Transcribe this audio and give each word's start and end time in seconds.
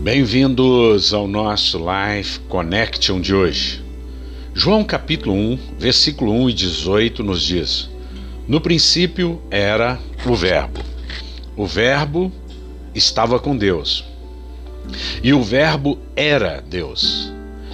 Bem-vindos 0.00 1.12
ao 1.12 1.26
nosso 1.26 1.76
Life 1.76 2.38
Connection 2.48 3.20
de 3.20 3.34
hoje. 3.34 3.82
João 4.54 4.84
capítulo 4.84 5.34
1, 5.34 5.58
versículo 5.76 6.32
1 6.44 6.50
e 6.50 6.52
18 6.52 7.24
nos 7.24 7.42
diz: 7.42 7.90
No 8.46 8.60
princípio 8.60 9.42
era 9.50 9.98
o 10.24 10.36
Verbo. 10.36 10.80
O 11.56 11.66
Verbo 11.66 12.30
estava 12.94 13.40
com 13.40 13.56
Deus. 13.56 14.04
E 15.20 15.32
o 15.32 15.42
Verbo 15.42 15.98
era 16.14 16.60
Deus. 16.60 17.32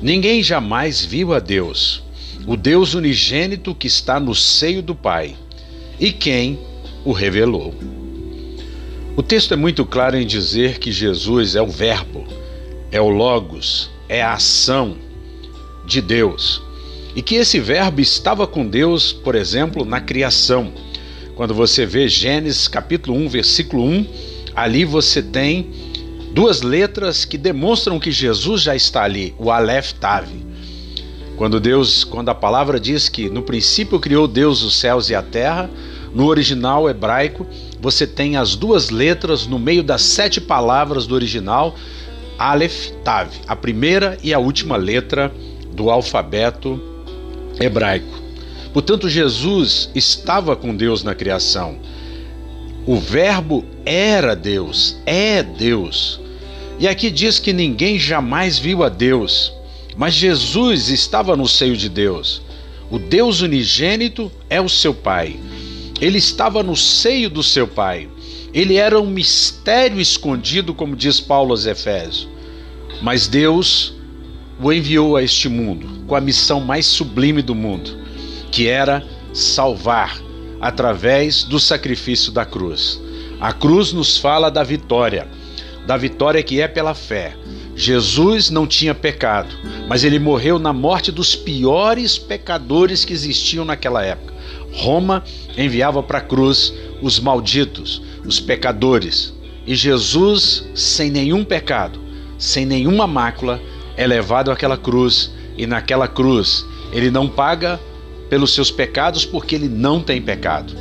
Ninguém 0.00 0.42
jamais 0.42 1.04
viu 1.04 1.34
a 1.34 1.38
Deus, 1.38 2.02
o 2.46 2.56
Deus 2.56 2.94
unigênito 2.94 3.74
que 3.74 3.86
está 3.86 4.18
no 4.18 4.34
seio 4.34 4.80
do 4.80 4.94
Pai, 4.94 5.36
e 6.00 6.10
quem 6.10 6.58
o 7.04 7.12
revelou. 7.12 7.74
O 9.16 9.22
texto 9.22 9.54
é 9.54 9.56
muito 9.56 9.82
claro 9.86 10.14
em 10.18 10.26
dizer 10.26 10.78
que 10.78 10.92
Jesus 10.92 11.56
é 11.56 11.62
o 11.62 11.66
Verbo, 11.66 12.26
é 12.92 13.00
o 13.00 13.08
Logos, 13.08 13.88
é 14.10 14.20
a 14.20 14.34
ação 14.34 14.94
de 15.86 16.02
Deus. 16.02 16.62
E 17.14 17.22
que 17.22 17.36
esse 17.36 17.58
Verbo 17.58 18.02
estava 18.02 18.46
com 18.46 18.66
Deus, 18.66 19.14
por 19.14 19.34
exemplo, 19.34 19.86
na 19.86 20.02
criação. 20.02 20.70
Quando 21.34 21.54
você 21.54 21.86
vê 21.86 22.06
Gênesis 22.06 22.68
capítulo 22.68 23.16
1, 23.16 23.28
versículo 23.30 23.84
1, 23.84 24.06
ali 24.54 24.84
você 24.84 25.22
tem 25.22 25.70
duas 26.34 26.60
letras 26.60 27.24
que 27.24 27.38
demonstram 27.38 27.98
que 27.98 28.12
Jesus 28.12 28.60
já 28.60 28.76
está 28.76 29.04
ali, 29.04 29.34
o 29.38 29.50
Aleph 29.50 29.92
Tav. 29.92 30.28
Quando 31.38 31.58
Deus, 31.58 32.04
quando 32.04 32.28
a 32.28 32.34
palavra 32.34 32.78
diz 32.78 33.08
que 33.08 33.30
no 33.30 33.40
princípio 33.40 33.98
criou 33.98 34.28
Deus 34.28 34.62
os 34.62 34.76
céus 34.76 35.08
e 35.08 35.14
a 35.14 35.22
terra, 35.22 35.70
no 36.16 36.28
original 36.28 36.88
hebraico, 36.88 37.46
você 37.78 38.06
tem 38.06 38.38
as 38.38 38.56
duas 38.56 38.88
letras 38.88 39.46
no 39.46 39.58
meio 39.58 39.82
das 39.82 40.00
sete 40.00 40.40
palavras 40.40 41.06
do 41.06 41.14
original, 41.14 41.76
Aleph, 42.38 42.88
Tav, 43.04 43.28
a 43.46 43.54
primeira 43.54 44.16
e 44.22 44.32
a 44.32 44.38
última 44.38 44.78
letra 44.78 45.30
do 45.74 45.90
alfabeto 45.90 46.82
hebraico. 47.60 48.18
Portanto, 48.72 49.10
Jesus 49.10 49.90
estava 49.94 50.56
com 50.56 50.74
Deus 50.74 51.02
na 51.02 51.14
criação. 51.14 51.78
O 52.86 52.96
Verbo 52.96 53.62
era 53.84 54.34
Deus, 54.34 54.96
é 55.04 55.42
Deus. 55.42 56.18
E 56.78 56.88
aqui 56.88 57.10
diz 57.10 57.38
que 57.38 57.52
ninguém 57.52 57.98
jamais 57.98 58.58
viu 58.58 58.82
a 58.82 58.88
Deus, 58.88 59.52
mas 59.94 60.14
Jesus 60.14 60.88
estava 60.88 61.36
no 61.36 61.46
seio 61.46 61.76
de 61.76 61.90
Deus. 61.90 62.40
O 62.90 62.98
Deus 62.98 63.42
unigênito 63.42 64.32
é 64.48 64.62
o 64.62 64.68
seu 64.68 64.94
Pai. 64.94 65.36
Ele 66.00 66.18
estava 66.18 66.62
no 66.62 66.76
seio 66.76 67.30
do 67.30 67.42
seu 67.42 67.66
Pai. 67.66 68.08
Ele 68.52 68.76
era 68.76 69.00
um 69.00 69.06
mistério 69.06 70.00
escondido, 70.00 70.74
como 70.74 70.96
diz 70.96 71.20
Paulo 71.20 71.50
aos 71.50 71.66
Efésios. 71.66 72.28
Mas 73.02 73.26
Deus 73.26 73.94
o 74.60 74.72
enviou 74.72 75.16
a 75.16 75.22
este 75.22 75.48
mundo 75.48 76.04
com 76.06 76.14
a 76.14 76.20
missão 76.20 76.60
mais 76.60 76.86
sublime 76.86 77.42
do 77.42 77.54
mundo, 77.54 77.90
que 78.50 78.68
era 78.68 79.04
salvar 79.32 80.18
através 80.60 81.44
do 81.44 81.60
sacrifício 81.60 82.32
da 82.32 82.44
cruz. 82.44 83.00
A 83.40 83.52
cruz 83.52 83.92
nos 83.92 84.16
fala 84.16 84.50
da 84.50 84.62
vitória, 84.62 85.28
da 85.86 85.96
vitória 85.96 86.42
que 86.42 86.60
é 86.60 86.66
pela 86.66 86.94
fé. 86.94 87.36
Jesus 87.76 88.48
não 88.48 88.66
tinha 88.66 88.94
pecado, 88.94 89.54
mas 89.86 90.02
ele 90.02 90.18
morreu 90.18 90.58
na 90.58 90.72
morte 90.72 91.12
dos 91.12 91.36
piores 91.36 92.16
pecadores 92.16 93.04
que 93.04 93.12
existiam 93.12 93.66
naquela 93.66 94.02
época. 94.02 94.32
Roma 94.72 95.22
enviava 95.58 96.02
para 96.02 96.18
a 96.18 96.22
cruz 96.22 96.72
os 97.02 97.20
malditos, 97.20 98.02
os 98.24 98.40
pecadores, 98.40 99.34
e 99.66 99.74
Jesus, 99.74 100.64
sem 100.74 101.10
nenhum 101.10 101.44
pecado, 101.44 102.00
sem 102.38 102.64
nenhuma 102.64 103.06
mácula, 103.06 103.60
é 103.94 104.06
levado 104.06 104.50
àquela 104.50 104.78
cruz, 104.78 105.30
e 105.58 105.66
naquela 105.66 106.08
cruz 106.08 106.64
ele 106.92 107.10
não 107.10 107.28
paga 107.28 107.78
pelos 108.30 108.54
seus 108.54 108.70
pecados 108.70 109.26
porque 109.26 109.54
ele 109.54 109.68
não 109.68 110.00
tem 110.00 110.20
pecado, 110.22 110.72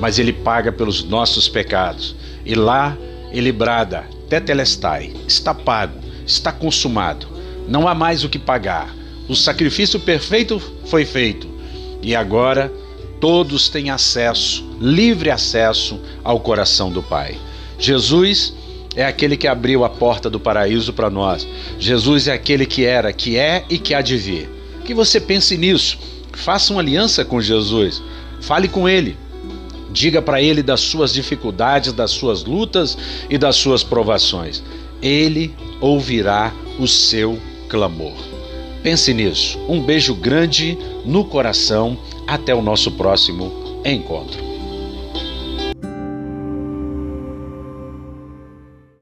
mas 0.00 0.18
ele 0.18 0.34
paga 0.34 0.70
pelos 0.70 1.02
nossos 1.02 1.48
pecados. 1.48 2.14
E 2.44 2.54
lá 2.54 2.96
ele 3.30 3.52
brada: 3.52 4.04
Tetelestai, 4.28 5.14
está 5.26 5.54
pago, 5.54 6.01
está 6.26 6.52
consumado, 6.52 7.26
não 7.68 7.86
há 7.86 7.94
mais 7.94 8.24
o 8.24 8.28
que 8.28 8.38
pagar. 8.38 8.94
O 9.28 9.36
sacrifício 9.36 10.00
perfeito 10.00 10.60
foi 10.86 11.04
feito 11.04 11.48
e 12.02 12.14
agora 12.14 12.72
todos 13.20 13.68
têm 13.68 13.88
acesso, 13.88 14.64
livre 14.80 15.30
acesso 15.30 16.00
ao 16.24 16.40
coração 16.40 16.90
do 16.90 17.02
Pai. 17.02 17.38
Jesus 17.78 18.52
é 18.94 19.04
aquele 19.04 19.36
que 19.36 19.46
abriu 19.46 19.84
a 19.84 19.88
porta 19.88 20.28
do 20.28 20.40
paraíso 20.40 20.92
para 20.92 21.08
nós. 21.08 21.46
Jesus 21.78 22.28
é 22.28 22.32
aquele 22.32 22.66
que 22.66 22.84
era, 22.84 23.12
que 23.12 23.36
é 23.36 23.64
e 23.70 23.78
que 23.78 23.94
há 23.94 24.02
de 24.02 24.16
vir. 24.16 24.50
Que 24.84 24.92
você 24.92 25.20
pense 25.20 25.56
nisso. 25.56 25.98
Faça 26.32 26.72
uma 26.72 26.82
aliança 26.82 27.24
com 27.24 27.40
Jesus. 27.40 28.02
Fale 28.40 28.68
com 28.68 28.88
ele. 28.88 29.16
Diga 29.92 30.20
para 30.20 30.42
ele 30.42 30.62
das 30.62 30.80
suas 30.80 31.12
dificuldades, 31.12 31.92
das 31.92 32.10
suas 32.10 32.44
lutas 32.44 32.96
e 33.30 33.38
das 33.38 33.56
suas 33.56 33.82
provações. 33.82 34.62
Ele 35.02 35.52
ouvirá 35.80 36.52
o 36.78 36.86
seu 36.86 37.38
clamor. 37.68 38.16
Pense 38.82 39.12
nisso. 39.12 39.58
Um 39.68 39.80
beijo 39.80 40.14
grande 40.14 40.78
no 41.04 41.24
coração. 41.24 41.98
Até 42.26 42.54
o 42.54 42.62
nosso 42.62 42.92
próximo 42.92 43.52
encontro. 43.84 44.51